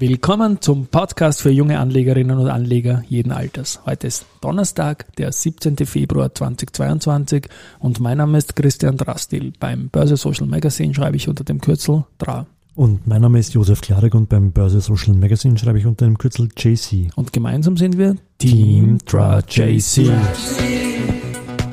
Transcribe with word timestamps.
Willkommen 0.00 0.62
zum 0.62 0.86
Podcast 0.86 1.42
für 1.42 1.50
junge 1.50 1.78
Anlegerinnen 1.78 2.38
und 2.38 2.48
Anleger 2.48 3.02
jeden 3.10 3.32
Alters. 3.32 3.80
Heute 3.84 4.06
ist 4.06 4.24
Donnerstag, 4.40 5.04
der 5.16 5.30
17. 5.30 5.76
Februar 5.84 6.34
2022 6.34 7.46
und 7.80 8.00
mein 8.00 8.16
Name 8.16 8.38
ist 8.38 8.56
Christian 8.56 8.96
Drastil. 8.96 9.52
Beim 9.60 9.90
Börse 9.90 10.16
Social 10.16 10.46
Magazine 10.46 10.94
schreibe 10.94 11.18
ich 11.18 11.28
unter 11.28 11.44
dem 11.44 11.60
Kürzel 11.60 12.06
DRA. 12.16 12.46
Und 12.74 13.06
mein 13.06 13.20
Name 13.20 13.40
ist 13.40 13.52
Josef 13.52 13.82
Klarek 13.82 14.14
und 14.14 14.30
beim 14.30 14.52
Börse 14.52 14.80
Social 14.80 15.12
Magazine 15.12 15.58
schreibe 15.58 15.78
ich 15.78 15.84
unter 15.84 16.06
dem 16.06 16.16
Kürzel 16.16 16.48
JC. 16.56 17.10
Und 17.14 17.34
gemeinsam 17.34 17.76
sind 17.76 17.98
wir 17.98 18.16
Team 18.38 18.96
DRA 19.04 19.40
JC. 19.46 20.08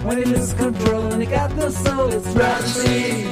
When 0.03 0.19
it 0.19 0.27
loses 0.27 0.53
control 0.57 1.13
and 1.13 1.23
it 1.23 1.29
got 1.29 1.55
no 1.55 1.69
soul, 1.69 2.09
it's 2.09 2.27
Rajsi. 2.35 3.25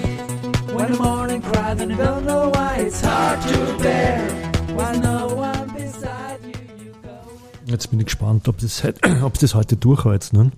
When 0.74 0.94
the 0.94 0.98
morning 0.98 1.42
cries 1.42 1.82
and 1.82 1.92
you 1.92 1.98
don't 1.98 2.24
know 2.24 2.50
why, 2.54 2.78
it's 2.78 3.02
hard 3.02 3.42
to 3.42 3.84
bear. 3.84 4.45
Jetzt 7.76 7.90
bin 7.90 8.00
ich 8.00 8.06
gespannt, 8.06 8.48
ob 8.48 8.58
das, 8.60 8.82
ob 9.22 9.38
das 9.38 9.54
heute 9.54 9.76
durchhält. 9.76 10.32
Ne? 10.32 10.52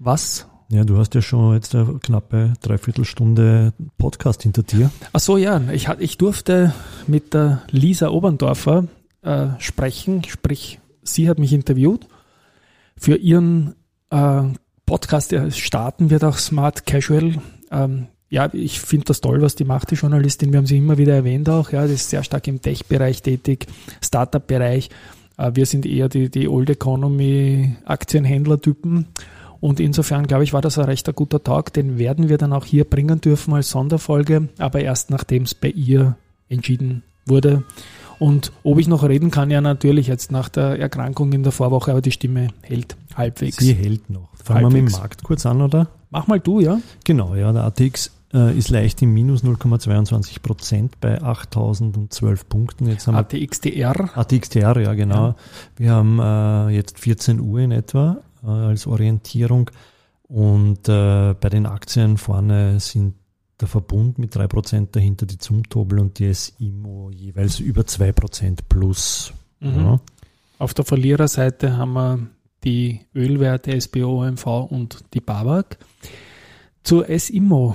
Was? 0.00 0.48
Ja, 0.70 0.82
du 0.82 0.98
hast 0.98 1.14
ja 1.14 1.22
schon 1.22 1.54
jetzt 1.54 1.72
eine 1.72 2.00
knappe 2.00 2.54
Dreiviertelstunde 2.62 3.72
Podcast 3.96 4.42
hinter 4.42 4.64
dir. 4.64 4.90
Ach 5.12 5.20
so, 5.20 5.36
ja. 5.36 5.60
Ich, 5.70 5.86
ich 6.00 6.18
durfte 6.18 6.74
mit 7.06 7.32
der 7.32 7.62
Lisa 7.70 8.08
Oberndorfer 8.08 8.88
äh, 9.22 9.46
sprechen, 9.60 10.24
sprich, 10.24 10.80
sie 11.04 11.28
hat 11.28 11.38
mich 11.38 11.52
interviewt 11.52 12.08
für 12.96 13.14
ihren 13.14 13.76
äh, 14.10 14.42
Podcast, 14.84 15.30
der 15.30 15.52
starten 15.52 16.10
wird 16.10 16.24
auch 16.24 16.38
Smart 16.38 16.86
Casual. 16.86 17.34
Ähm, 17.70 18.08
ja, 18.30 18.52
ich 18.52 18.80
finde 18.80 19.04
das 19.04 19.20
toll, 19.20 19.40
was 19.42 19.54
die 19.54 19.64
macht, 19.64 19.92
die 19.92 19.94
Journalistin. 19.94 20.52
Wir 20.52 20.58
haben 20.58 20.66
sie 20.66 20.78
immer 20.78 20.98
wieder 20.98 21.14
erwähnt 21.14 21.48
auch. 21.48 21.70
Ja, 21.70 21.82
das 21.82 21.92
ist 21.92 22.10
sehr 22.10 22.24
stark 22.24 22.48
im 22.48 22.60
Tech-Bereich 22.60 23.22
tätig, 23.22 23.68
Startup-Bereich. 24.02 24.90
Äh, 25.38 25.52
wir 25.54 25.64
sind 25.64 25.86
eher 25.86 26.08
die, 26.10 26.28
die 26.28 26.48
Old 26.48 26.68
Economy 26.68 27.76
Aktienhändler-Typen. 27.86 29.06
Und 29.60 29.80
insofern, 29.80 30.26
glaube 30.26 30.44
ich, 30.44 30.52
war 30.52 30.60
das 30.60 30.78
ein 30.78 30.84
recht 30.84 31.12
guter 31.16 31.42
Tag. 31.42 31.72
Den 31.72 31.98
werden 31.98 32.28
wir 32.28 32.38
dann 32.38 32.52
auch 32.52 32.64
hier 32.64 32.84
bringen 32.84 33.20
dürfen 33.20 33.54
als 33.54 33.70
Sonderfolge, 33.70 34.48
aber 34.58 34.80
erst 34.80 35.10
nachdem 35.10 35.44
es 35.44 35.54
bei 35.54 35.68
ihr 35.68 36.16
entschieden 36.48 37.02
wurde. 37.26 37.64
Und 38.20 38.52
ob 38.64 38.78
ich 38.78 38.88
noch 38.88 39.04
reden 39.04 39.30
kann, 39.30 39.50
ja 39.50 39.60
natürlich 39.60 40.08
jetzt 40.08 40.32
nach 40.32 40.48
der 40.48 40.78
Erkrankung 40.78 41.32
in 41.32 41.42
der 41.44 41.52
Vorwoche, 41.52 41.92
aber 41.92 42.00
die 42.00 42.10
Stimme 42.10 42.48
hält 42.62 42.96
halbwegs. 43.14 43.58
Sie 43.58 43.74
hält 43.74 44.10
noch. 44.10 44.28
Fangen 44.42 44.72
wir 44.72 44.82
mit 44.82 44.92
dem 44.92 44.98
Markt 44.98 45.22
kurz 45.22 45.46
an, 45.46 45.62
oder? 45.62 45.88
Mach 46.10 46.26
mal 46.26 46.40
du, 46.40 46.60
ja. 46.60 46.80
Genau, 47.04 47.34
ja, 47.34 47.52
der 47.52 47.64
ATX 47.64 48.10
äh, 48.32 48.56
ist 48.56 48.70
leicht 48.70 49.00
im 49.02 49.14
Minus 49.14 49.42
0,22 49.42 50.40
Prozent 50.40 51.00
bei 51.00 51.20
8012 51.20 52.48
Punkten. 52.48 52.86
Jetzt 52.86 53.06
haben 53.06 53.16
ATXDR? 53.16 54.16
ATXDR, 54.16 54.80
ja 54.80 54.94
genau. 54.94 55.28
Ja. 55.28 55.36
Wir 55.76 55.90
haben 55.92 56.18
äh, 56.18 56.74
jetzt 56.74 56.98
14 56.98 57.40
Uhr 57.40 57.60
in 57.60 57.70
etwa 57.70 58.18
äh, 58.42 58.48
als 58.48 58.86
Orientierung 58.86 59.70
und 60.28 60.88
äh, 60.88 61.34
bei 61.34 61.48
den 61.48 61.66
Aktien 61.66 62.18
vorne 62.18 62.80
sind 62.80 63.14
der 63.60 63.68
Verbund 63.68 64.18
mit 64.18 64.36
3% 64.36 64.88
dahinter, 64.92 65.26
die 65.26 65.38
Zumtobel 65.38 65.98
und 65.98 66.18
die 66.18 66.32
SIMO 66.32 67.10
jeweils 67.10 67.58
über 67.58 67.82
2% 67.82 68.58
plus. 68.68 69.32
Mhm. 69.60 69.76
Ja. 69.76 70.00
Auf 70.58 70.74
der 70.74 70.84
Verliererseite 70.84 71.76
haben 71.76 71.92
wir 71.94 72.28
die 72.64 73.00
Ölwerte 73.14 73.80
SBO, 73.80 74.22
OMV 74.22 74.46
und 74.70 75.04
die 75.14 75.20
BAWAG. 75.20 75.78
Zur 76.82 77.06
SIMO 77.18 77.74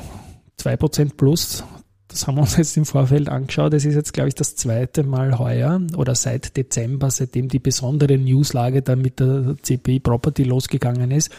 2% 0.64 1.16
plus, 1.18 1.64
das 2.08 2.28
haben 2.28 2.36
wir 2.36 2.42
uns 2.42 2.58
jetzt 2.58 2.78
im 2.78 2.86
Vorfeld 2.86 3.28
angeschaut. 3.28 3.74
Das 3.74 3.86
ist 3.86 3.96
jetzt, 3.96 4.14
glaube 4.14 4.30
ich, 4.30 4.36
das 4.36 4.56
zweite 4.56 5.04
Mal 5.04 5.40
heuer 5.40 5.82
oder 5.98 6.14
seit 6.14 6.56
Dezember, 6.56 7.10
seitdem 7.10 7.48
die 7.48 7.60
besondere 7.60 8.18
Newslage 8.18 8.82
dann 8.82 9.02
mit 9.02 9.20
der 9.20 9.56
CPI 9.62 10.00
Property 10.00 10.44
losgegangen 10.44 11.12
ist 11.12 11.32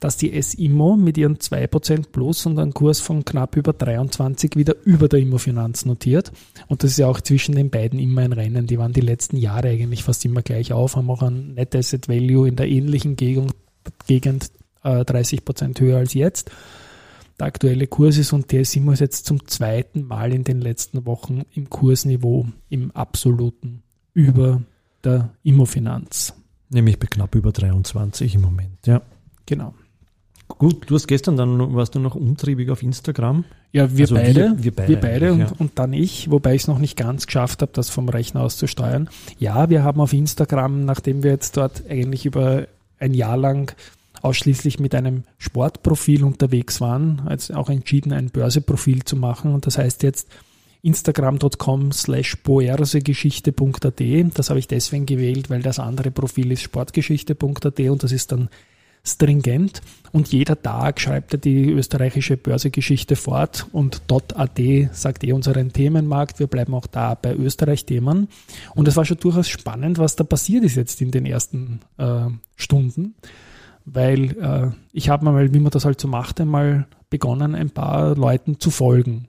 dass 0.00 0.16
die 0.16 0.40
SIMO 0.40 0.96
mit 0.96 1.18
ihren 1.18 1.38
2% 1.38 2.10
plus 2.12 2.46
und 2.46 2.58
einem 2.58 2.72
Kurs 2.72 3.00
von 3.00 3.24
knapp 3.24 3.56
über 3.56 3.72
23 3.72 4.54
wieder 4.54 4.76
über 4.84 5.08
der 5.08 5.20
Immofinanz 5.20 5.84
notiert. 5.84 6.32
Und 6.68 6.82
das 6.82 6.92
ist 6.92 6.98
ja 6.98 7.08
auch 7.08 7.20
zwischen 7.20 7.54
den 7.54 7.70
beiden 7.70 7.98
immer 7.98 8.22
ein 8.22 8.32
Rennen. 8.32 8.66
Die 8.66 8.78
waren 8.78 8.92
die 8.92 9.00
letzten 9.00 9.36
Jahre 9.36 9.68
eigentlich 9.68 10.04
fast 10.04 10.24
immer 10.24 10.42
gleich 10.42 10.72
auf, 10.72 10.96
haben 10.96 11.10
auch 11.10 11.22
ein 11.22 11.54
Net 11.54 11.74
Asset 11.74 12.08
Value 12.08 12.48
in 12.48 12.56
der 12.56 12.68
ähnlichen 12.68 13.16
Gegend, 13.16 13.54
Gegend 14.06 14.50
äh, 14.84 15.00
30% 15.00 15.80
höher 15.80 15.98
als 15.98 16.14
jetzt. 16.14 16.50
Der 17.38 17.46
aktuelle 17.46 17.86
Kurs 17.86 18.18
ist 18.18 18.32
und 18.32 18.50
der 18.50 18.62
ist 18.62 18.74
jetzt 18.74 19.26
zum 19.26 19.46
zweiten 19.46 20.02
Mal 20.02 20.34
in 20.34 20.44
den 20.44 20.60
letzten 20.60 21.06
Wochen 21.06 21.42
im 21.54 21.70
Kursniveau 21.70 22.46
im 22.68 22.90
absoluten 22.92 23.82
über 24.12 24.62
der 25.04 25.30
Immofinanz. 25.44 26.34
Nämlich 26.70 26.98
bei 26.98 27.06
knapp 27.06 27.34
über 27.34 27.52
23 27.52 28.34
im 28.34 28.40
Moment, 28.42 28.86
ja. 28.86 29.02
Genau. 29.46 29.74
Gut, 30.48 30.90
du 30.90 30.94
hast 30.94 31.06
gestern 31.06 31.36
dann, 31.36 31.74
warst 31.74 31.94
du 31.94 32.00
noch 32.00 32.14
umtriebig 32.14 32.70
auf 32.70 32.82
Instagram? 32.82 33.44
Ja, 33.70 33.96
wir 33.96 34.04
also 34.04 34.14
beide, 34.14 34.54
wir, 34.56 34.64
wir 34.64 34.74
beide, 34.74 34.88
wir 34.88 35.00
beide 35.00 35.32
und, 35.32 35.40
ja. 35.40 35.52
und, 35.58 35.78
dann 35.78 35.92
ich, 35.92 36.30
wobei 36.30 36.54
ich 36.54 36.62
es 36.62 36.68
noch 36.68 36.78
nicht 36.78 36.96
ganz 36.96 37.26
geschafft 37.26 37.60
habe, 37.62 37.70
das 37.74 37.90
vom 37.90 38.08
Rechner 38.08 38.40
aus 38.40 38.56
zu 38.56 38.66
steuern. 38.66 39.10
Ja, 39.38 39.68
wir 39.68 39.84
haben 39.84 40.00
auf 40.00 40.12
Instagram, 40.12 40.84
nachdem 40.84 41.22
wir 41.22 41.30
jetzt 41.30 41.56
dort 41.56 41.84
eigentlich 41.88 42.24
über 42.26 42.66
ein 42.98 43.14
Jahr 43.14 43.36
lang 43.36 43.76
ausschließlich 44.22 44.78
mit 44.78 44.94
einem 44.94 45.24
Sportprofil 45.38 46.24
unterwegs 46.24 46.80
waren, 46.80 47.22
als 47.26 47.50
auch 47.50 47.68
entschieden, 47.70 48.12
ein 48.12 48.30
Börseprofil 48.30 49.04
zu 49.04 49.16
machen. 49.16 49.52
Und 49.52 49.66
das 49.66 49.78
heißt 49.78 50.02
jetzt 50.02 50.28
instagram.com 50.82 51.92
slash 51.92 52.42
boersegeschichte.at. 52.42 54.02
Das 54.34 54.50
habe 54.50 54.58
ich 54.58 54.68
deswegen 54.68 55.06
gewählt, 55.06 55.50
weil 55.50 55.62
das 55.62 55.78
andere 55.78 56.10
Profil 56.10 56.52
ist 56.52 56.62
sportgeschichte.at 56.62 57.80
und 57.80 58.02
das 58.02 58.12
ist 58.12 58.32
dann 58.32 58.48
stringent 59.04 59.80
und 60.12 60.28
jeder 60.28 60.60
Tag 60.60 61.00
schreibt 61.00 61.32
er 61.32 61.38
die 61.38 61.70
österreichische 61.70 62.36
Börsegeschichte 62.36 63.16
fort 63.16 63.66
und 63.72 64.02
.at 64.10 64.60
sagt 64.92 65.24
eh 65.24 65.32
unseren 65.32 65.72
Themenmarkt, 65.72 66.38
wir 66.38 66.46
bleiben 66.46 66.74
auch 66.74 66.86
da 66.86 67.14
bei 67.14 67.34
Österreich-Themen 67.34 68.28
und 68.74 68.88
es 68.88 68.96
war 68.96 69.04
schon 69.04 69.18
durchaus 69.18 69.48
spannend, 69.48 69.98
was 69.98 70.16
da 70.16 70.24
passiert 70.24 70.64
ist 70.64 70.76
jetzt 70.76 71.00
in 71.00 71.10
den 71.10 71.26
ersten 71.26 71.80
äh, 71.96 72.26
Stunden, 72.56 73.14
weil 73.92 74.36
äh, 74.38 74.70
ich 74.92 75.08
habe 75.08 75.24
mal, 75.24 75.52
wie 75.52 75.60
man 75.60 75.70
das 75.70 75.84
halt 75.84 76.00
so 76.00 76.08
macht, 76.08 76.40
einmal 76.40 76.86
begonnen, 77.10 77.54
ein 77.54 77.70
paar 77.70 78.14
Leuten 78.16 78.60
zu 78.60 78.70
folgen. 78.70 79.28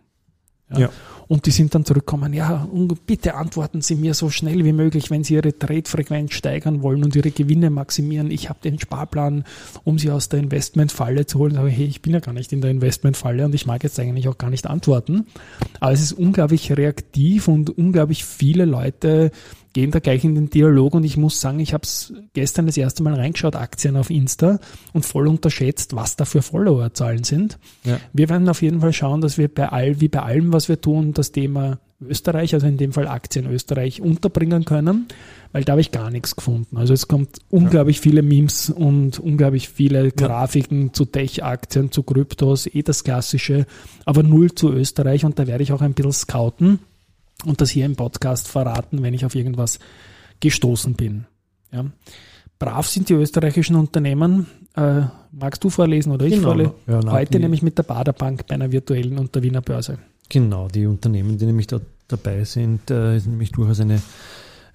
Ja. 0.71 0.79
ja. 0.79 0.89
Und 1.27 1.45
die 1.45 1.51
sind 1.51 1.75
dann 1.75 1.85
zurückgekommen, 1.85 2.33
ja, 2.33 2.67
bitte 3.05 3.35
antworten 3.35 3.81
Sie 3.81 3.93
mir 3.93 4.15
so 4.15 4.31
schnell 4.31 4.65
wie 4.65 4.73
möglich, 4.73 5.11
wenn 5.11 5.23
Sie 5.23 5.35
Ihre 5.35 5.57
Trade-Frequenz 5.57 6.33
steigern 6.33 6.81
wollen 6.81 7.03
und 7.03 7.15
Ihre 7.15 7.29
Gewinne 7.29 7.69
maximieren. 7.69 8.31
Ich 8.31 8.49
habe 8.49 8.57
den 8.63 8.79
Sparplan, 8.79 9.43
um 9.83 9.99
Sie 9.99 10.09
aus 10.09 10.29
der 10.29 10.39
Investmentfalle 10.39 11.27
zu 11.27 11.37
holen. 11.37 11.57
Aber 11.57 11.69
hey, 11.69 11.85
ich 11.85 12.01
bin 12.01 12.13
ja 12.13 12.19
gar 12.19 12.33
nicht 12.33 12.51
in 12.51 12.61
der 12.61 12.71
Investmentfalle 12.71 13.45
und 13.45 13.53
ich 13.53 13.67
mag 13.67 13.83
jetzt 13.83 13.99
eigentlich 13.99 14.27
auch 14.27 14.39
gar 14.39 14.49
nicht 14.49 14.65
antworten. 14.65 15.27
Aber 15.79 15.91
es 15.91 16.01
ist 16.01 16.13
unglaublich 16.13 16.75
reaktiv 16.75 17.47
und 17.47 17.77
unglaublich 17.77 18.25
viele 18.25 18.65
Leute 18.65 19.29
gehen 19.73 19.91
da 19.91 19.99
gleich 19.99 20.23
in 20.23 20.35
den 20.35 20.49
Dialog 20.49 20.93
und 20.93 21.03
ich 21.03 21.17
muss 21.17 21.39
sagen, 21.41 21.59
ich 21.59 21.73
habe 21.73 21.83
es 21.83 22.13
gestern 22.33 22.65
das 22.65 22.77
erste 22.77 23.03
Mal 23.03 23.13
reingeschaut, 23.13 23.55
Aktien 23.55 23.95
auf 23.95 24.09
Insta 24.09 24.59
und 24.93 25.05
voll 25.05 25.27
unterschätzt, 25.27 25.95
was 25.95 26.15
da 26.15 26.25
für 26.25 26.41
Followerzahlen 26.41 27.23
sind. 27.23 27.59
Ja. 27.83 27.99
Wir 28.13 28.29
werden 28.29 28.49
auf 28.49 28.61
jeden 28.61 28.81
Fall 28.81 28.93
schauen, 28.93 29.21
dass 29.21 29.37
wir 29.37 29.47
bei 29.47 29.69
all, 29.69 30.01
wie 30.01 30.07
bei 30.07 30.21
allem, 30.21 30.53
was 30.53 30.69
wir 30.69 30.81
tun, 30.81 31.13
das 31.13 31.31
Thema 31.31 31.79
Österreich, 32.01 32.53
also 32.53 32.65
in 32.65 32.77
dem 32.77 32.93
Fall 32.93 33.07
Aktien 33.07 33.45
Österreich, 33.51 34.01
unterbringen 34.01 34.63
können, 34.63 35.07
weil 35.51 35.65
da 35.65 35.73
habe 35.73 35.81
ich 35.81 35.91
gar 35.91 36.09
nichts 36.09 36.35
gefunden. 36.35 36.77
Also 36.77 36.93
es 36.93 37.07
kommt 37.07 37.39
unglaublich 37.49 37.97
ja. 37.97 38.03
viele 38.03 38.21
Memes 38.21 38.69
und 38.69 39.19
unglaublich 39.19 39.67
viele 39.67 40.11
Grafiken 40.11 40.87
ja. 40.87 40.93
zu 40.93 41.05
Tech-Aktien, 41.05 41.91
zu 41.91 42.03
Kryptos, 42.03 42.67
eh 42.67 42.83
das 42.83 43.03
Klassische, 43.03 43.65
aber 44.05 44.23
null 44.23 44.53
zu 44.53 44.71
Österreich 44.71 45.25
und 45.25 45.39
da 45.39 45.47
werde 45.47 45.63
ich 45.63 45.73
auch 45.73 45.81
ein 45.81 45.93
bisschen 45.93 46.13
scouten 46.13 46.79
und 47.45 47.61
das 47.61 47.69
hier 47.69 47.85
im 47.85 47.95
Podcast 47.95 48.47
verraten, 48.47 49.01
wenn 49.01 49.13
ich 49.13 49.25
auf 49.25 49.35
irgendwas 49.35 49.79
gestoßen 50.39 50.93
bin. 50.93 51.25
Ja. 51.71 51.85
Brav 52.57 52.87
sind 52.87 53.07
die 53.09 53.13
österreichischen 53.13 53.75
Unternehmen. 53.75 54.47
Äh, 54.75 55.03
magst 55.31 55.63
du 55.63 55.69
vorlesen 55.69 56.11
oder 56.11 56.25
ich 56.25 56.33
genau. 56.33 56.49
vorlesen? 56.49 56.73
Ja, 56.87 57.11
Heute 57.11 57.39
nämlich 57.39 57.61
mit 57.61 57.77
der 57.77 57.83
Baderbank 57.83 58.45
bei 58.47 58.55
einer 58.55 58.71
virtuellen 58.71 59.17
und 59.17 59.33
der 59.33 59.43
Wiener 59.43 59.61
Börse. 59.61 59.97
Genau, 60.27 60.67
die 60.67 60.85
Unternehmen, 60.85 61.37
die 61.37 61.45
nämlich 61.45 61.67
da 61.67 61.79
dabei 62.09 62.43
sind, 62.43 62.91
äh, 62.91 63.15
ist 63.15 63.27
nämlich 63.27 63.51
durchaus 63.51 63.79
eine, 63.79 64.01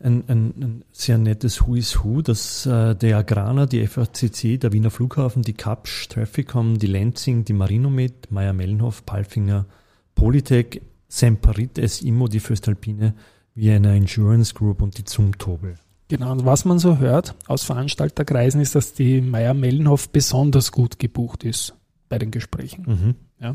ein, 0.01 0.25
ein, 0.29 0.55
ein 0.61 0.85
sehr 0.93 1.19
nettes 1.19 1.67
Who 1.67 1.75
is 1.75 2.03
Who, 2.03 2.23
dass 2.23 2.65
äh, 2.65 2.95
der 2.95 3.19
Agrana, 3.19 3.67
die 3.67 3.87
FACC, 3.87 4.59
der 4.59 4.73
Wiener 4.73 4.91
Flughafen, 4.91 5.43
die 5.43 5.53
Kapsch, 5.53 6.09
Trafficom, 6.09 6.79
die 6.79 6.87
Lenzing, 6.87 7.45
die 7.45 7.53
Marinomed, 7.53 8.31
Meier-Mellenhof, 8.31 9.05
Palfinger, 9.05 9.67
Polytech, 10.15 10.81
Semperit, 11.15 11.79
SIMO, 11.81 12.27
die 12.27 12.41
Föstalpine, 12.41 13.15
Vienna 13.55 13.95
Insurance 13.95 14.53
Group 14.53 14.83
und 14.83 14.99
die 14.99 15.05
Zumtobel. 15.05 15.77
Genau, 16.09 16.33
und 16.33 16.45
was 16.45 16.65
man 16.65 16.81
so 16.81 16.99
hört 16.99 17.37
aus 17.47 17.63
Veranstalterkreisen 17.63 18.61
ist, 18.61 18.75
dass 18.75 18.95
die 18.95 19.21
Meier-Mellenhof 19.21 20.09
besonders 20.09 20.73
gut 20.73 20.99
gebucht 20.99 21.45
ist 21.45 21.75
bei 22.09 22.19
den 22.19 22.33
Gesprächen. 22.33 22.85
Mhm. 22.87 23.15
Ja. 23.41 23.55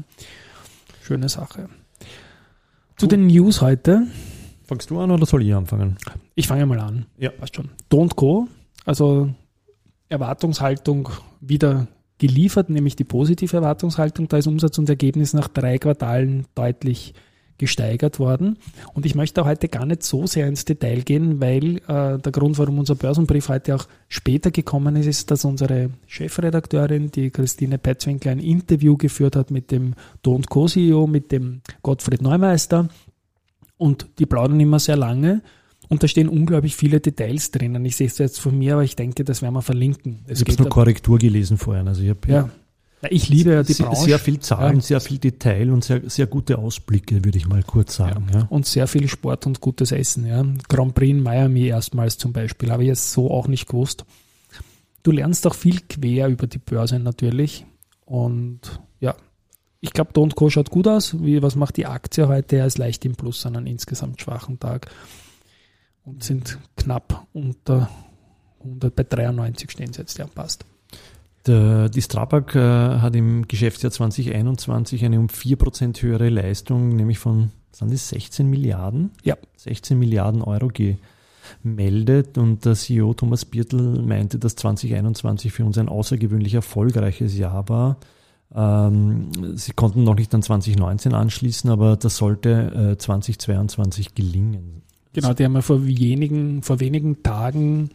Schöne 1.04 1.28
Sache. 1.28 1.68
Zu 2.96 3.08
den 3.08 3.28
News 3.28 3.62
heute. 3.62 4.08
Fangst 4.64 4.90
du 4.90 4.98
an 5.02 5.12
oder 5.12 5.26
soll 5.26 5.44
ich 5.44 5.54
anfangen? 5.54 5.98
Ich 6.36 6.48
fange 6.48 6.66
mal 6.66 6.80
an. 6.80 7.08
Ja. 7.18 7.32
Passt 7.32 7.58
schon. 7.58 7.72
Don't 7.92 8.16
go. 8.16 8.48
Also 8.86 9.34
Erwartungshaltung 10.08 11.10
wieder 11.42 11.88
geliefert, 12.20 12.70
nämlich 12.70 12.96
die 12.96 13.04
positive 13.04 13.58
Erwartungshaltung. 13.58 14.30
Da 14.30 14.38
ist 14.38 14.48
Umsatz 14.48 14.78
und 14.78 14.88
Ergebnis 14.88 15.34
nach 15.34 15.50
drei 15.50 15.78
Quartalen 15.78 16.46
deutlich 16.56 17.14
gesteigert 17.60 18.18
worden. 18.18 18.58
Und 18.96 19.06
ich 19.06 19.14
möchte 19.14 19.46
heute 19.46 19.68
gar 19.68 19.86
nicht 19.86 20.02
so 20.02 20.26
sehr 20.26 20.48
ins 20.48 20.66
Detail 20.66 21.02
gehen, 21.02 21.40
weil 21.40 21.78
äh, 21.88 22.18
der 22.18 22.32
Grund, 22.32 22.58
warum 22.58 22.80
unser 22.80 22.96
Börsenbrief 22.96 23.50
heute 23.50 23.76
auch 23.76 23.86
später 24.08 24.50
gekommen 24.50 24.96
ist, 24.96 25.06
ist, 25.06 25.30
dass 25.30 25.46
unsere 25.46 25.92
Chefredakteurin, 26.08 27.12
die 27.12 27.30
Christine 27.30 27.78
Petzwinkler, 27.78 28.32
ein 28.32 28.40
Interview 28.40 28.98
geführt 28.98 29.36
hat 29.36 29.52
mit 29.52 29.70
dem 29.70 29.94
Don't 30.26 30.48
Co 30.50 30.68
CEO, 30.68 31.06
mit 31.06 31.32
dem 31.32 31.62
Gottfried 31.84 32.24
Neumeister. 32.24 32.90
Und 33.78 34.08
die 34.18 34.26
plaudern 34.26 34.60
immer 34.60 34.80
sehr 34.80 34.98
lange. 34.98 35.42
Und 35.90 36.04
da 36.04 36.08
stehen 36.08 36.30
unglaublich 36.30 36.76
viele 36.76 37.00
Details 37.00 37.52
drinnen. 37.52 37.84
Ich 37.86 37.96
sehe 37.96 38.08
es 38.08 38.18
jetzt 38.18 38.40
von 38.40 38.58
mir, 38.58 38.74
aber 38.74 38.84
ich 38.84 38.96
denke, 38.96 39.24
das 39.24 39.42
werden 39.42 39.56
wir 39.56 39.62
verlinken. 39.62 40.20
Es 40.28 40.42
ich 40.42 40.48
habe 40.48 40.64
nur 40.64 40.70
Korrektur 40.70 41.18
gelesen 41.18 41.58
vorhin. 41.58 41.88
Also 41.88 42.04
ich 42.04 42.10
habe 42.10 42.20
ja. 42.28 42.50
Ich 43.10 43.30
liebe 43.30 43.54
ja 43.54 43.64
die 43.64 43.74
sehr, 43.74 43.86
Branche. 43.86 44.04
Sehr 44.04 44.20
viel 44.20 44.40
Zahlen, 44.40 44.82
sehr 44.82 45.00
viel 45.00 45.20
Detail 45.20 45.72
und 45.72 45.84
sehr, 45.84 46.02
sehr 46.10 46.28
gute 46.28 46.58
Ausblicke, 46.58 47.24
würde 47.24 47.38
ich 47.38 47.48
mal 47.48 47.64
kurz 47.64 47.96
sagen. 47.96 48.28
Ja. 48.34 48.40
Ja. 48.40 48.48
Und 48.50 48.66
sehr 48.66 48.88
viel 48.88 49.08
Sport 49.08 49.46
und 49.46 49.62
gutes 49.62 49.92
Essen. 49.92 50.26
Ja. 50.26 50.44
Grand 50.68 50.96
Prix 50.96 51.12
in 51.12 51.24
Miami 51.24 51.68
erstmals 51.68 52.18
zum 52.18 52.34
Beispiel, 52.34 52.72
habe 52.72 52.84
ich 52.84 52.88
jetzt 52.88 53.12
so 53.12 53.32
auch 53.32 53.48
nicht 53.48 53.68
gewusst. 53.68 54.06
Du 55.04 55.12
lernst 55.12 55.48
auch 55.48 55.56
viel 55.56 55.80
quer 55.88 56.28
über 56.28 56.48
die 56.48 56.58
Börse 56.58 57.00
natürlich. 57.00 57.66
Und 58.04 58.82
ja, 59.00 59.16
ich 59.80 59.94
glaube, 59.94 60.12
Don't 60.12 60.36
Co 60.36 60.50
schaut 60.50 60.70
gut 60.70 60.88
aus. 60.88 61.24
Wie, 61.24 61.42
was 61.42 61.56
macht 61.56 61.78
die 61.78 61.86
Aktie 61.86 62.28
heute? 62.28 62.58
Er 62.58 62.66
ist 62.66 62.78
leicht 62.78 63.06
im 63.06 63.16
Plus 63.16 63.46
an 63.46 63.56
einem 63.56 63.68
insgesamt 63.68 64.20
schwachen 64.20 64.60
Tag 64.60 64.92
und 66.04 66.24
sind 66.24 66.58
knapp 66.76 67.28
unter 67.32 67.90
100, 68.60 68.94
bei 68.94 69.04
93 69.04 69.72
stehen 69.72 69.94
sie 69.94 70.02
jetzt, 70.02 70.18
ja, 70.18 70.28
passt. 70.28 70.66
Der, 71.46 71.90
die 71.90 72.02
Strabag 72.02 72.56
äh, 72.56 73.00
hat 73.00 73.16
im 73.16 73.48
Geschäftsjahr 73.48 73.92
2021 73.92 75.06
eine 75.06 75.20
um 75.20 75.28
4% 75.28 76.02
höhere 76.02 76.30
Leistung, 76.30 76.96
nämlich 76.96 77.20
von 77.20 77.52
sind 77.72 77.94
das 77.94 78.10
16 78.10 78.50
Milliarden? 78.50 79.12
Ja. 79.24 79.38
16 79.58 79.98
Milliarden 79.98 80.42
Euro 80.42 80.70
gemeldet 81.64 82.38
und 82.38 82.66
der 82.66 82.76
CEO 82.76 83.14
Thomas 83.14 83.46
Birtel 83.46 84.02
meinte, 84.02 84.38
dass 84.38 84.56
2021 84.56 85.52
für 85.54 85.64
uns 85.64 85.78
ein 85.78 85.88
außergewöhnlich 85.88 86.56
erfolgreiches 86.56 87.38
Jahr 87.38 87.70
war. 87.70 87.98
Ähm, 88.54 89.30
sie 89.56 89.72
konnten 89.74 90.04
noch 90.04 90.16
nicht 90.16 90.34
an 90.34 90.42
2019 90.42 91.14
anschließen, 91.14 91.70
aber 91.70 91.96
das 91.96 92.18
sollte 92.18 92.94
äh, 92.94 92.98
2022 92.98 94.16
gelingen. 94.16 94.82
Genau, 95.14 95.34
die 95.34 95.46
haben 95.46 95.54
ja 95.54 95.62
vor 95.62 95.86
wenigen, 95.86 96.62
vor 96.64 96.80
wenigen 96.80 97.24
Tagen 97.24 97.92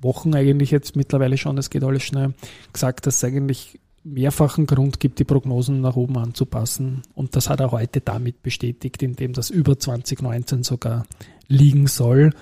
Wochen 0.00 0.34
eigentlich 0.34 0.70
jetzt 0.70 0.96
mittlerweile 0.96 1.36
schon, 1.36 1.58
es 1.58 1.70
geht 1.70 1.84
alles 1.84 2.02
schnell, 2.02 2.34
gesagt, 2.72 3.06
dass 3.06 3.16
es 3.16 3.24
eigentlich 3.24 3.78
mehrfachen 4.02 4.66
Grund 4.66 5.00
gibt, 5.00 5.18
die 5.18 5.24
Prognosen 5.24 5.80
nach 5.80 5.96
oben 5.96 6.16
anzupassen. 6.16 7.02
Und 7.14 7.36
das 7.36 7.50
hat 7.50 7.60
er 7.60 7.70
heute 7.70 8.00
damit 8.00 8.42
bestätigt, 8.42 9.02
indem 9.02 9.32
das 9.32 9.50
über 9.50 9.78
2019 9.78 10.62
sogar 10.62 11.04
liegen 11.48 11.86
soll. 11.86 12.32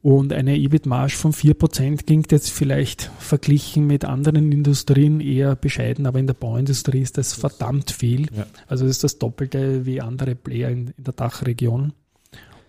Und 0.00 0.32
eine 0.32 0.56
EBIT-Marge 0.56 1.14
von 1.14 1.32
4% 1.32 2.04
klingt 2.06 2.30
jetzt 2.30 2.50
vielleicht 2.50 3.10
verglichen 3.18 3.86
mit 3.86 4.04
anderen 4.04 4.52
Industrien 4.52 5.20
eher 5.20 5.56
bescheiden, 5.56 6.06
aber 6.06 6.20
in 6.20 6.28
der 6.28 6.34
Bauindustrie 6.34 7.00
ist 7.00 7.18
das 7.18 7.32
verdammt 7.32 7.90
viel. 7.90 8.28
Ja. 8.32 8.46
Also 8.68 8.86
ist 8.86 9.02
das 9.02 9.18
Doppelte 9.18 9.86
wie 9.86 10.00
andere 10.00 10.36
Player 10.36 10.70
in, 10.70 10.88
in 10.96 11.04
der 11.04 11.14
Dachregion. 11.14 11.92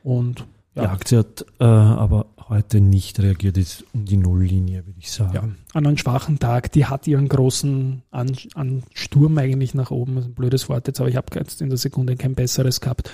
Und 0.04 0.46
ja. 0.76 0.84
Die 0.84 0.90
Aktie 0.90 1.18
hat 1.20 1.46
äh, 1.60 1.64
aber 1.64 2.28
heute 2.50 2.82
nicht 2.82 3.20
reagiert, 3.20 3.58
ist 3.58 3.86
um 3.94 4.06
die 4.06 4.18
Nulllinie, 4.18 4.86
würde 4.86 5.00
ich 5.00 5.12
sagen. 5.12 5.34
Ja, 5.34 5.42
an 5.74 5.86
einem 5.86 5.98
schwachen 5.98 6.40
Tag, 6.40 6.72
die 6.72 6.86
hat 6.86 7.08
ihren 7.08 7.30
großen 7.30 8.02
An 8.12 8.36
Ansturm 8.56 9.38
eigentlich 9.38 9.74
nach 9.74 9.92
oben, 9.92 10.18
ein 10.18 10.34
blödes 10.34 10.68
Wort 10.68 10.88
jetzt, 10.88 11.00
aber 11.00 11.10
ich 11.10 11.16
habe 11.16 11.28
jetzt 11.36 11.62
in 11.62 11.70
der 11.70 11.78
Sekunde 11.78 12.16
kein 12.16 12.36
besseres 12.36 12.82
gehabt, 12.82 13.12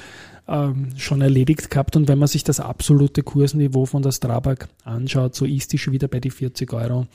ähm, 0.47 0.97
schon 0.97 1.21
erledigt 1.21 1.69
gehabt. 1.69 1.95
Und 1.95 2.07
wenn 2.07 2.19
man 2.19 2.27
sich 2.27 2.43
das 2.43 2.59
absolute 2.59 3.23
Kursniveau 3.23 3.85
von 3.85 4.01
der 4.01 4.11
Strabag 4.11 4.67
anschaut, 4.83 5.35
so 5.35 5.45
ist 5.45 5.73
die 5.73 5.77
schon 5.77 5.93
wieder 5.93 6.07
bei 6.07 6.19
die 6.19 6.31
40 6.31 6.71
Euro. 6.73 7.07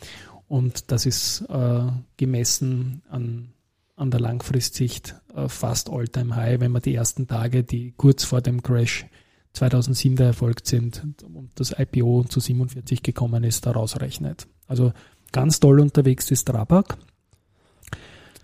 Und 0.48 0.90
das 0.90 1.06
ist 1.06 1.43
äh, 1.48 1.82
gemessen 2.16 3.02
an, 3.08 3.50
an 3.96 4.10
der 4.10 4.20
Langfristsicht 4.20 5.14
äh, 5.34 5.48
fast 5.48 5.88
All-Time-High, 5.90 6.60
wenn 6.60 6.72
man 6.72 6.82
die 6.82 6.94
ersten 6.94 7.28
Tage, 7.28 7.62
die 7.62 7.94
kurz 7.96 8.25
vor 8.25 8.40
dem 8.40 8.62
Crash 8.62 9.06
2007 9.52 10.17
da 10.17 10.25
erfolgt 10.25 10.67
sind 10.67 11.05
und 11.23 11.50
das 11.56 11.75
IPO 11.76 12.25
zu 12.29 12.41
47 12.41 13.02
gekommen 13.02 13.44
ist, 13.44 13.67
daraus 13.67 14.00
rechnet. 14.00 14.47
Also 14.67 14.93
ganz 15.32 15.61
toll 15.61 15.81
unterwegs 15.81 16.31
ist 16.31 16.44
Trabak. 16.44 16.97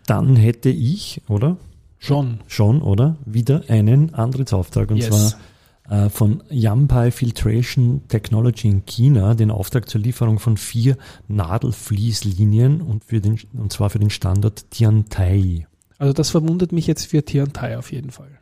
Dann 0.07 0.37
hätte 0.37 0.69
ich, 0.69 1.23
oder? 1.29 1.57
Schon. 1.99 2.41
Schon, 2.47 2.83
oder? 2.83 3.17
Wieder 3.25 3.63
einen 3.69 4.15
Antrittsauftrag 4.15 4.91
und 4.91 4.99
yes. 4.99 5.09
zwar 5.09 6.07
äh, 6.07 6.11
von 6.11 6.43
Yampai 6.51 7.11
Filtration 7.11 8.03
Technology 8.09 8.69
in 8.69 8.87
China, 8.87 9.35
den 9.35 9.51
Auftrag 9.51 9.89
zur 9.89 10.01
Lieferung 10.01 10.39
von 10.39 10.57
vier 10.57 10.97
Nadelfließlinien 11.29 12.81
und, 12.81 13.05
für 13.05 13.21
den, 13.21 13.39
und 13.55 13.73
zwar 13.73 13.91
für 13.91 13.99
den 13.99 14.11
Standort 14.11 14.71
Tiantai. 14.71 15.67
Also 15.99 16.13
das 16.13 16.31
verwundert 16.31 16.73
mich 16.73 16.87
jetzt 16.87 17.07
für 17.07 17.25
Tiantai 17.25 17.79
auf 17.79 17.93
jeden 17.93 18.11
Fall. 18.11 18.39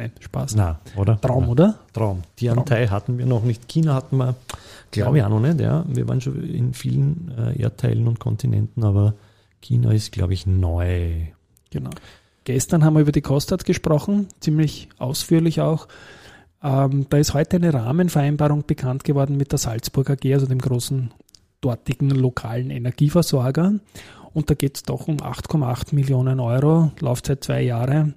Nein, 0.00 0.12
Spaß. 0.18 0.54
Na, 0.54 0.80
oder? 0.96 1.20
Traum, 1.20 1.44
Na. 1.44 1.50
oder? 1.50 1.78
Traum. 1.92 2.22
Tiantai 2.36 2.86
hatten 2.88 3.18
wir 3.18 3.26
noch 3.26 3.42
nicht. 3.42 3.68
China 3.68 3.94
hatten 3.94 4.16
wir, 4.16 4.34
glaube 4.90 5.18
ich, 5.18 5.24
auch 5.24 5.28
noch 5.28 5.40
nicht. 5.40 5.60
Ja. 5.60 5.84
Wir 5.86 6.08
waren 6.08 6.22
schon 6.22 6.42
in 6.42 6.72
vielen 6.72 7.30
äh, 7.36 7.60
Erdteilen 7.60 8.08
und 8.08 8.18
Kontinenten, 8.18 8.82
aber 8.82 9.12
China 9.60 9.92
ist, 9.92 10.12
glaube 10.12 10.32
ich, 10.32 10.46
neu. 10.46 11.10
Genau. 11.68 11.90
Gestern 12.44 12.82
haben 12.82 12.94
wir 12.94 13.02
über 13.02 13.12
die 13.12 13.20
Kostat 13.20 13.66
gesprochen, 13.66 14.28
ziemlich 14.40 14.88
ausführlich 14.96 15.60
auch. 15.60 15.86
Ähm, 16.62 17.06
da 17.10 17.18
ist 17.18 17.34
heute 17.34 17.56
eine 17.56 17.74
Rahmenvereinbarung 17.74 18.64
bekannt 18.66 19.04
geworden 19.04 19.36
mit 19.36 19.52
der 19.52 19.58
Salzburg 19.58 20.08
AG, 20.08 20.32
also 20.32 20.46
dem 20.46 20.60
großen 20.60 21.10
dortigen 21.60 22.08
lokalen 22.08 22.70
Energieversorger. 22.70 23.74
Und 24.32 24.48
da 24.48 24.54
geht 24.54 24.76
es 24.76 24.82
doch 24.84 25.08
um 25.08 25.18
8,8 25.18 25.94
Millionen 25.94 26.40
Euro, 26.40 26.90
Laufzeit 27.00 27.44
zwei 27.44 27.60
Jahre. 27.60 28.14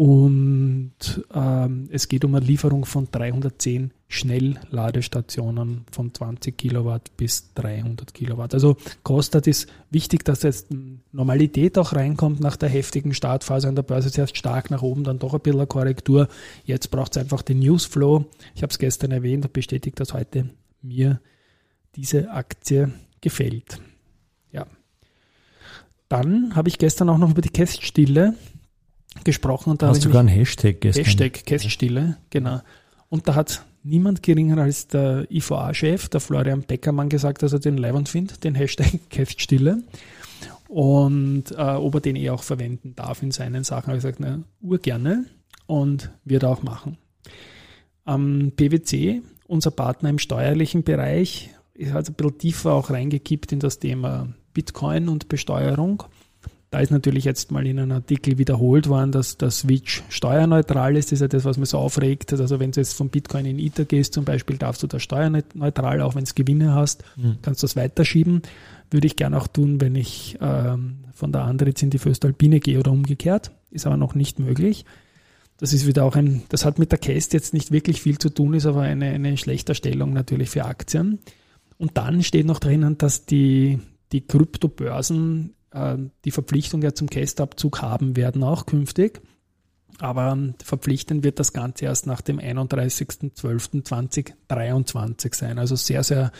Und 0.00 0.94
ähm, 1.34 1.90
es 1.92 2.08
geht 2.08 2.24
um 2.24 2.34
eine 2.34 2.42
Lieferung 2.42 2.86
von 2.86 3.08
310 3.12 3.90
Schnellladestationen 4.08 5.84
von 5.92 6.14
20 6.14 6.56
Kilowatt 6.56 7.14
bis 7.18 7.52
300 7.52 8.14
Kilowatt. 8.14 8.54
Also 8.54 8.78
kostet 9.02 9.46
es 9.46 9.66
wichtig, 9.90 10.24
dass 10.24 10.42
jetzt 10.42 10.68
Normalität 11.12 11.76
auch 11.76 11.92
reinkommt 11.92 12.40
nach 12.40 12.56
der 12.56 12.70
heftigen 12.70 13.12
Startphase 13.12 13.68
an 13.68 13.74
der 13.74 13.82
Börse. 13.82 14.10
Zuerst 14.10 14.38
stark 14.38 14.70
nach 14.70 14.80
oben, 14.80 15.04
dann 15.04 15.18
doch 15.18 15.34
ein 15.34 15.40
bisschen 15.40 15.60
eine 15.60 15.66
Korrektur. 15.66 16.28
Jetzt 16.64 16.90
braucht 16.90 17.14
es 17.14 17.20
einfach 17.20 17.42
den 17.42 17.58
Newsflow. 17.58 18.24
Ich 18.54 18.62
habe 18.62 18.70
es 18.70 18.78
gestern 18.78 19.10
erwähnt 19.10 19.44
und 19.44 19.52
bestätigt, 19.52 20.00
dass 20.00 20.14
heute 20.14 20.48
mir 20.80 21.20
diese 21.94 22.30
Aktie 22.30 22.90
gefällt. 23.20 23.82
Ja. 24.50 24.66
Dann 26.08 26.56
habe 26.56 26.70
ich 26.70 26.78
gestern 26.78 27.10
auch 27.10 27.18
noch 27.18 27.32
über 27.32 27.42
die 27.42 27.50
Käststille 27.50 28.34
gesprochen. 29.24 29.70
Und 29.70 29.82
da 29.82 29.88
Hast 29.88 30.02
sogar 30.02 30.20
einen 30.20 30.28
Hashtag 30.28 30.80
gestern. 30.80 31.04
Hashtag 31.04 31.44
Käststille, 31.44 32.16
genau. 32.30 32.60
Und 33.08 33.26
da 33.28 33.34
hat 33.34 33.64
niemand 33.82 34.22
geringer 34.22 34.58
als 34.58 34.86
der 34.88 35.26
IVA-Chef, 35.30 36.08
der 36.08 36.20
Florian 36.20 36.62
Beckermann, 36.62 37.08
gesagt, 37.08 37.42
dass 37.42 37.52
er 37.52 37.58
den 37.58 37.76
leibend 37.76 38.08
findet, 38.08 38.44
den 38.44 38.54
Hashtag 38.54 39.00
Käststille. 39.10 39.82
Und 40.68 41.50
äh, 41.50 41.56
ob 41.56 41.94
er 41.94 42.00
den 42.00 42.16
eh 42.16 42.30
auch 42.30 42.44
verwenden 42.44 42.94
darf 42.94 43.22
in 43.22 43.32
seinen 43.32 43.64
Sachen, 43.64 43.88
habe 43.88 43.96
ich 43.96 44.04
gesagt, 44.04 44.20
na, 44.20 44.40
urgerne 44.60 45.26
und 45.66 46.10
wird 46.24 46.44
auch 46.44 46.62
machen. 46.62 46.96
Am 48.04 48.52
PwC, 48.54 49.22
unser 49.46 49.72
Partner 49.72 50.10
im 50.10 50.18
steuerlichen 50.18 50.84
Bereich, 50.84 51.50
ist 51.74 51.92
halt 51.92 52.08
ein 52.08 52.14
bisschen 52.14 52.38
tiefer 52.38 52.72
auch 52.72 52.90
reingekippt 52.90 53.52
in 53.52 53.58
das 53.58 53.80
Thema 53.80 54.28
Bitcoin 54.52 55.08
und 55.08 55.28
Besteuerung 55.28 56.04
da 56.70 56.78
ist 56.78 56.92
natürlich 56.92 57.24
jetzt 57.24 57.50
mal 57.50 57.66
in 57.66 57.80
einem 57.80 57.90
Artikel 57.90 58.38
wiederholt 58.38 58.88
worden, 58.88 59.10
dass 59.10 59.36
das 59.36 59.60
Switch 59.60 60.04
steuerneutral 60.08 60.96
ist. 60.96 61.06
Das 61.06 61.14
ist 61.14 61.20
ja 61.20 61.28
das, 61.28 61.44
was 61.44 61.58
mir 61.58 61.66
so 61.66 61.78
aufregt. 61.78 62.32
Also 62.32 62.60
wenn 62.60 62.70
du 62.70 62.78
jetzt 62.78 62.94
von 62.94 63.08
Bitcoin 63.08 63.44
in 63.44 63.58
Ether 63.58 63.84
gehst 63.84 64.14
zum 64.14 64.24
Beispiel, 64.24 64.56
darfst 64.56 64.80
du 64.84 64.86
da 64.86 65.00
steuerneutral, 65.00 66.00
auch 66.00 66.14
wenn 66.14 66.22
es 66.22 66.36
Gewinne 66.36 66.72
hast, 66.72 67.02
mhm. 67.16 67.38
kannst 67.42 67.62
du 67.62 67.66
das 67.66 67.74
weiterschieben. 67.74 68.42
Würde 68.88 69.06
ich 69.08 69.16
gerne 69.16 69.36
auch 69.36 69.48
tun, 69.48 69.80
wenn 69.80 69.96
ich 69.96 70.38
ähm, 70.40 70.98
von 71.12 71.32
der 71.32 71.42
Andritz 71.42 71.82
in 71.82 71.90
die 71.90 71.98
Föstalpine 71.98 72.60
gehe 72.60 72.78
oder 72.78 72.92
umgekehrt. 72.92 73.50
Ist 73.72 73.86
aber 73.86 73.96
noch 73.96 74.14
nicht 74.14 74.38
möglich. 74.38 74.84
Das 75.58 75.72
ist 75.72 75.88
wieder 75.88 76.04
auch 76.04 76.14
ein, 76.14 76.44
das 76.50 76.64
hat 76.64 76.78
mit 76.78 76.92
der 76.92 76.98
Cast 77.00 77.32
jetzt 77.32 77.52
nicht 77.52 77.72
wirklich 77.72 78.00
viel 78.00 78.18
zu 78.18 78.30
tun, 78.30 78.54
ist 78.54 78.66
aber 78.66 78.82
eine, 78.82 79.06
eine 79.06 79.36
schlechte 79.36 79.74
Stellung 79.74 80.12
natürlich 80.12 80.50
für 80.50 80.64
Aktien. 80.64 81.18
Und 81.78 81.96
dann 81.96 82.22
steht 82.22 82.46
noch 82.46 82.60
drinnen, 82.60 82.96
dass 82.96 83.26
die, 83.26 83.80
die 84.12 84.20
Kryptobörsen 84.20 85.54
äh, 85.72 85.96
die 86.24 86.30
Verpflichtung 86.30 86.82
ja 86.82 86.94
zum 86.94 87.08
Kästabzug 87.08 87.82
haben 87.82 88.16
werden, 88.16 88.42
auch 88.42 88.64
künftig. 88.66 89.20
Aber 89.98 90.38
verpflichtend 90.64 91.24
wird 91.24 91.38
das 91.38 91.52
Ganze 91.52 91.84
erst 91.84 92.06
nach 92.06 92.22
dem 92.22 92.38
31.12.2023 92.38 95.34
sein. 95.34 95.58
Also 95.58 95.76
sehr, 95.76 96.02
sehr, 96.02 96.32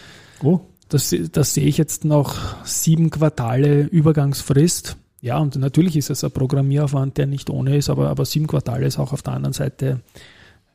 oh. 0.42 0.60
das, 0.88 1.14
das 1.32 1.52
sehe 1.52 1.66
ich 1.66 1.76
jetzt 1.76 2.06
noch 2.06 2.64
sieben 2.64 3.10
Quartale 3.10 3.82
Übergangsfrist. 3.82 4.96
Ja, 5.20 5.36
und 5.38 5.56
natürlich 5.56 5.96
ist 5.96 6.08
es 6.08 6.24
ein 6.24 6.30
Programmieraufwand, 6.30 7.18
der 7.18 7.26
nicht 7.26 7.50
ohne 7.50 7.76
ist, 7.76 7.90
aber, 7.90 8.08
aber 8.08 8.24
sieben 8.24 8.46
Quartale 8.46 8.86
ist 8.86 8.98
auch 8.98 9.12
auf 9.12 9.20
der 9.22 9.34
anderen 9.34 9.52
Seite 9.52 10.00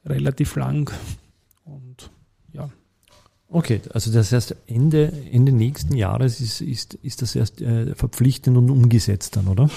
relativ 0.05 0.55
lang. 0.55 0.91
Und. 1.63 2.11
Okay, 3.49 3.79
also 3.93 4.11
das 4.11 4.31
heißt, 4.31 4.55
Ende, 4.67 5.13
Ende 5.31 5.51
nächsten 5.51 5.95
Jahres 5.95 6.41
ist, 6.41 6.61
ist, 6.61 6.95
ist 6.95 7.21
das 7.21 7.35
erst 7.35 7.61
äh, 7.61 7.93
verpflichtend 7.95 8.57
und 8.57 8.69
umgesetzt 8.69 9.35
dann, 9.35 9.47
oder? 9.47 9.69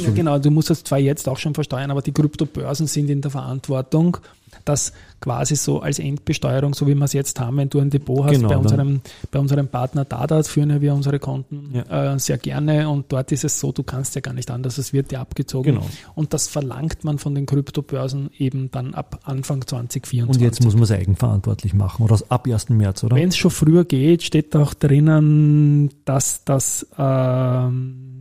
Ja, 0.00 0.10
genau, 0.10 0.38
du 0.38 0.50
musst 0.50 0.70
das 0.70 0.84
zwar 0.84 0.98
jetzt 0.98 1.28
auch 1.28 1.36
schon 1.36 1.52
versteuern, 1.52 1.90
aber 1.90 2.02
die 2.02 2.12
Kryptobörsen 2.12 2.86
sind 2.86 3.10
in 3.10 3.20
der 3.20 3.32
Verantwortung, 3.32 4.18
das 4.68 4.92
quasi 5.20 5.56
so 5.56 5.80
als 5.80 5.98
Endbesteuerung, 5.98 6.74
so 6.74 6.86
wie 6.86 6.94
wir 6.94 7.04
es 7.04 7.12
jetzt 7.12 7.40
haben, 7.40 7.56
wenn 7.56 7.70
du 7.70 7.80
ein 7.80 7.90
Depot 7.90 8.24
hast 8.24 8.32
genau, 8.32 8.48
bei, 8.48 8.56
unserem, 8.56 9.00
bei 9.30 9.38
unserem 9.38 9.68
Partner 9.68 10.04
Dada, 10.04 10.42
führen 10.42 10.80
wir 10.80 10.94
unsere 10.94 11.18
Konten 11.18 11.70
ja. 11.72 12.14
äh, 12.14 12.18
sehr 12.18 12.38
gerne 12.38 12.88
und 12.88 13.06
dort 13.12 13.32
ist 13.32 13.44
es 13.44 13.58
so, 13.58 13.72
du 13.72 13.82
kannst 13.82 14.14
ja 14.14 14.20
gar 14.20 14.34
nicht 14.34 14.50
anders, 14.50 14.78
es 14.78 14.92
wird 14.92 15.10
dir 15.10 15.20
abgezogen. 15.20 15.76
Genau. 15.76 15.86
Und 16.14 16.34
das 16.34 16.48
verlangt 16.48 17.04
man 17.04 17.18
von 17.18 17.34
den 17.34 17.46
Kryptobörsen 17.46 18.30
eben 18.38 18.70
dann 18.70 18.94
ab 18.94 19.20
Anfang 19.24 19.66
2024. 19.66 20.40
Und 20.40 20.44
jetzt 20.44 20.62
muss 20.62 20.74
man 20.74 20.82
es 20.82 20.90
eigenverantwortlich 20.90 21.74
machen 21.74 22.04
oder 22.04 22.18
ab 22.28 22.46
1. 22.46 22.68
März, 22.70 23.04
oder? 23.04 23.16
Wenn 23.16 23.28
es 23.28 23.36
schon 23.36 23.50
früher 23.50 23.84
geht, 23.84 24.22
steht 24.22 24.54
auch 24.56 24.74
drinnen, 24.74 25.90
dass 26.04 26.44
das 26.44 26.86
ähm, 26.98 28.16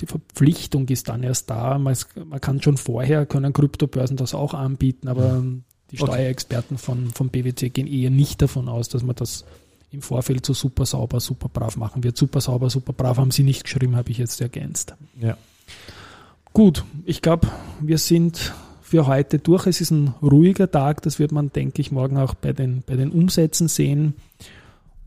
die 0.00 0.06
Verpflichtung 0.06 0.88
ist 0.88 1.08
dann 1.08 1.22
erst 1.22 1.50
da. 1.50 1.78
Man, 1.78 1.96
kann 2.40 2.62
schon 2.62 2.76
vorher, 2.76 3.26
können 3.26 3.52
Kryptobörsen 3.52 4.16
das 4.16 4.34
auch 4.34 4.54
anbieten, 4.54 5.08
aber 5.08 5.42
die 5.90 5.96
Steuerexperten 5.96 6.78
von, 6.78 7.10
von 7.10 7.28
BWC 7.30 7.70
gehen 7.70 7.86
eher 7.86 8.10
nicht 8.10 8.42
davon 8.42 8.68
aus, 8.68 8.88
dass 8.88 9.02
man 9.02 9.16
das 9.16 9.44
im 9.90 10.02
Vorfeld 10.02 10.44
so 10.44 10.52
super 10.52 10.84
sauber, 10.84 11.18
super 11.20 11.48
brav 11.48 11.76
machen 11.76 12.04
wird. 12.04 12.16
Super 12.16 12.40
sauber, 12.40 12.68
super 12.70 12.92
brav 12.92 13.16
haben 13.16 13.30
sie 13.30 13.42
nicht 13.42 13.64
geschrieben, 13.64 13.96
habe 13.96 14.10
ich 14.10 14.18
jetzt 14.18 14.40
ergänzt. 14.40 14.94
Ja. 15.20 15.36
Gut, 16.52 16.84
ich 17.04 17.22
glaube, 17.22 17.48
wir 17.80 17.98
sind 17.98 18.52
für 18.82 19.06
heute 19.06 19.38
durch. 19.38 19.66
Es 19.66 19.80
ist 19.80 19.90
ein 19.90 20.14
ruhiger 20.22 20.70
Tag, 20.70 21.02
das 21.02 21.18
wird 21.18 21.32
man, 21.32 21.52
denke 21.52 21.80
ich, 21.80 21.90
morgen 21.90 22.18
auch 22.18 22.34
bei 22.34 22.52
den, 22.52 22.82
bei 22.86 22.96
den 22.96 23.10
Umsätzen 23.10 23.68
sehen. 23.68 24.14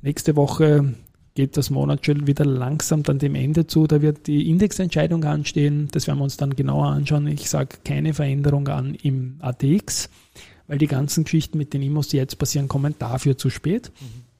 Nächste 0.01 0.35
Woche 0.35 0.95
geht 1.35 1.57
das 1.57 1.69
Monat 1.69 2.05
schon 2.05 2.27
wieder 2.27 2.45
langsam 2.45 3.03
dann 3.03 3.19
dem 3.19 3.35
Ende 3.35 3.67
zu. 3.67 3.87
Da 3.87 4.01
wird 4.01 4.27
die 4.27 4.49
Indexentscheidung 4.49 5.23
anstehen. 5.23 5.87
Das 5.91 6.07
werden 6.07 6.19
wir 6.19 6.23
uns 6.23 6.37
dann 6.37 6.55
genauer 6.55 6.87
anschauen. 6.87 7.27
Ich 7.27 7.49
sage 7.49 7.77
keine 7.85 8.13
Veränderung 8.13 8.67
an 8.67 8.95
im 8.95 9.37
ATX, 9.39 10.09
weil 10.67 10.77
die 10.77 10.87
ganzen 10.87 11.23
Geschichten 11.23 11.57
mit 11.57 11.73
den 11.73 11.81
Immos, 11.81 12.09
die 12.09 12.17
jetzt 12.17 12.37
passieren, 12.37 12.67
kommen 12.67 12.95
dafür 12.99 13.37
zu 13.37 13.49
spät. 13.49 13.91
Mhm. 13.99 14.30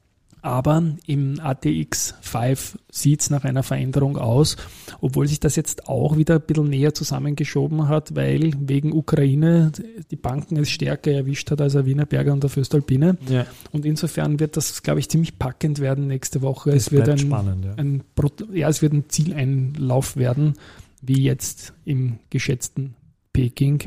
Aber 0.44 0.84
im 1.06 1.40
ATX 1.40 2.16
5 2.22 2.80
sieht 2.90 3.22
es 3.22 3.30
nach 3.30 3.44
einer 3.44 3.62
Veränderung 3.62 4.18
aus, 4.18 4.58
obwohl 5.00 5.28
sich 5.28 5.40
das 5.40 5.56
jetzt 5.56 5.88
auch 5.88 6.18
wieder 6.18 6.36
ein 6.36 6.42
bisschen 6.42 6.68
näher 6.68 6.96
zusammengeschoben 6.96 7.88
hat, 7.88 8.16
weil 8.16 8.52
wegen 8.60 8.92
Ukraine 8.92 9.72
die 10.10 10.16
Banken 10.16 10.58
es 10.58 10.72
stärker 10.72 11.12
erwischt 11.12 11.52
hat 11.52 11.62
als 11.62 11.74
der 11.74 11.86
Wienerberger 11.86 12.34
und 12.34 12.42
der 12.42 12.50
Föstalpine. 12.50 13.18
Ja. 13.30 13.46
Und 13.72 13.86
insofern 13.86 14.40
wird 14.40 14.58
das, 14.58 14.82
glaube 14.82 15.00
ich, 15.00 15.10
ziemlich 15.10 15.38
packend 15.38 15.80
werden 15.80 16.08
nächste 16.08 16.42
Woche. 16.42 16.72
Das 16.72 16.88
es 16.88 16.92
wird 16.92 17.08
ein, 17.08 17.20
spannend, 17.20 17.66
ja. 17.66 17.74
Ein, 17.76 18.04
ja, 18.52 18.68
es 18.68 18.82
wird 18.82 18.94
ein 18.94 19.10
Zieleinlauf 19.10 20.18
werden, 20.18 20.56
wie 21.04 21.22
jetzt 21.22 21.74
im 21.86 22.18
geschätzten 22.32 22.96
Peking 23.32 23.84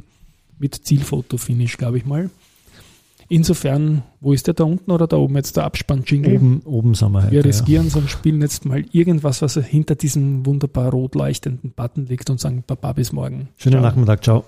mit 0.58 0.74
Zielfoto-Finish, 0.74 1.78
glaube 1.78 1.98
ich 1.98 2.04
mal. 2.04 2.30
Insofern, 3.28 4.02
wo 4.20 4.32
ist 4.32 4.46
der 4.46 4.54
da 4.54 4.64
unten 4.64 4.90
oder 4.90 5.06
da 5.06 5.16
oben 5.16 5.36
jetzt 5.36 5.56
der 5.56 5.64
Abspann-Jingle? 5.64 6.36
Oben, 6.36 6.62
oben 6.64 6.94
sind 6.94 7.12
wir 7.12 7.22
heute, 7.22 7.32
Wir 7.32 7.44
riskieren 7.44 7.88
ja. 7.88 7.96
und 7.96 8.10
spielen 8.10 8.40
jetzt 8.40 8.64
mal 8.64 8.84
irgendwas, 8.92 9.42
was 9.42 9.54
hinter 9.54 9.94
diesem 9.94 10.46
wunderbar 10.46 10.90
rot 10.90 11.14
leuchtenden 11.14 11.72
Button 11.72 12.06
liegt 12.06 12.30
und 12.30 12.40
sagen 12.40 12.64
Baba 12.66 12.92
bis 12.92 13.12
morgen. 13.12 13.48
Schönen 13.56 13.74
ciao. 13.74 13.82
Nachmittag, 13.82 14.22
ciao. 14.24 14.44